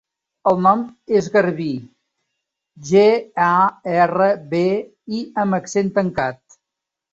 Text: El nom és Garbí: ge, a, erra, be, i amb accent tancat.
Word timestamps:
El 0.51 0.55
nom 0.67 0.79
és 1.19 1.27
Garbí: 1.35 1.67
ge, 2.89 3.05
a, 3.49 3.51
erra, 4.01 4.31
be, 4.57 4.65
i 5.21 5.23
amb 5.45 5.61
accent 5.61 5.95
tancat. 6.01 6.61